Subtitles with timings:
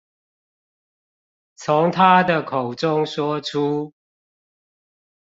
[1.57, 3.93] 從他的口中說出